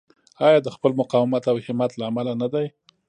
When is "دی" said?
2.53-2.67